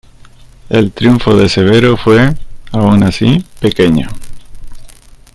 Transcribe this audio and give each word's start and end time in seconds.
El 0.69 0.93
triunfo 0.93 1.37
de 1.37 1.47
Severo 1.47 1.95
fue, 1.95 2.33
aun 2.71 3.03
así, 3.03 3.45
pequeño. 3.59 4.07